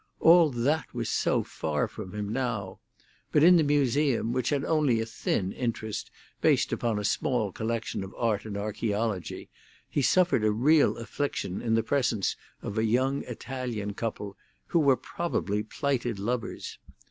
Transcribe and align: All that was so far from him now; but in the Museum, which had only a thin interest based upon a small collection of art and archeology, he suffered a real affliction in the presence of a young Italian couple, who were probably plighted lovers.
All 0.19 0.49
that 0.49 0.91
was 0.95 1.09
so 1.09 1.43
far 1.43 1.87
from 1.87 2.15
him 2.15 2.27
now; 2.33 2.79
but 3.31 3.43
in 3.43 3.57
the 3.57 3.63
Museum, 3.63 4.33
which 4.33 4.49
had 4.49 4.65
only 4.65 4.99
a 4.99 5.05
thin 5.05 5.51
interest 5.51 6.09
based 6.41 6.73
upon 6.73 6.97
a 6.97 7.03
small 7.03 7.51
collection 7.51 8.03
of 8.03 8.11
art 8.17 8.43
and 8.45 8.57
archeology, 8.57 9.47
he 9.87 10.01
suffered 10.01 10.43
a 10.43 10.49
real 10.51 10.97
affliction 10.97 11.61
in 11.61 11.75
the 11.75 11.83
presence 11.83 12.35
of 12.63 12.79
a 12.79 12.83
young 12.83 13.21
Italian 13.25 13.93
couple, 13.93 14.35
who 14.69 14.79
were 14.79 14.97
probably 14.97 15.61
plighted 15.61 16.17
lovers. 16.17 16.79